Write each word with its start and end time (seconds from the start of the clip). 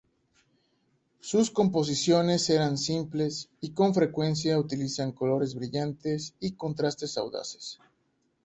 Sus 1.19 1.51
composiciones 1.51 2.49
eran 2.49 2.79
simples, 2.79 3.51
y 3.61 3.73
con 3.73 3.93
frecuencia 3.93 4.57
utilizan 4.57 5.11
colores 5.11 5.53
brillantes 5.53 6.33
y 6.39 6.53
contrastes 6.53 7.19
audaces. 7.19 7.77